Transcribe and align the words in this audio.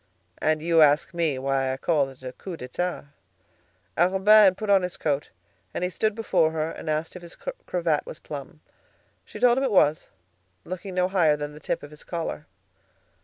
"And 0.39 0.63
you 0.63 0.81
ask 0.81 1.13
me 1.13 1.37
why 1.37 1.71
I 1.71 1.77
call 1.77 2.09
it 2.09 2.23
a 2.23 2.33
coup 2.33 2.57
d'état?" 2.57 3.09
Arobin 3.95 4.45
had 4.45 4.57
put 4.57 4.71
on 4.71 4.81
his 4.81 4.97
coat, 4.97 5.29
and 5.75 5.83
he 5.83 5.91
stood 5.91 6.15
before 6.15 6.49
her 6.53 6.71
and 6.71 6.89
asked 6.89 7.15
if 7.15 7.21
his 7.21 7.35
cravat 7.67 8.07
was 8.07 8.17
plumb. 8.19 8.61
She 9.25 9.37
told 9.39 9.59
him 9.59 9.63
it 9.63 9.71
was, 9.71 10.09
looking 10.65 10.95
no 10.95 11.07
higher 11.07 11.37
than 11.37 11.53
the 11.53 11.59
tip 11.59 11.83
of 11.83 11.91
his 11.91 12.03
collar. 12.03 12.47